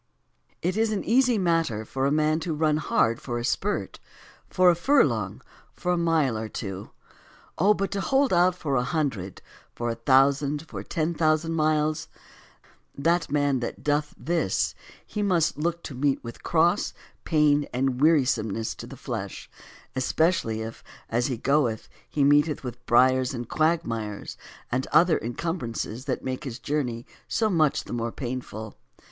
[0.63, 3.99] It is an easy matter for a man to run hard for a spurt,
[4.49, 5.43] for a furlong,
[5.73, 6.89] for a mile or two:
[7.59, 9.43] Oh, but to hold out for a hundred,
[9.75, 12.07] for a thousand, for ten thousand miles!—
[12.97, 14.73] that man that doth this,
[15.05, 19.51] he must look to meet with cross, pain, and wearisomeness to the flesh,
[19.95, 24.35] especially if, as he goeth, he meeteth with briers and quagmires,
[24.71, 28.75] and other encum brances that make his journey so much the more painful.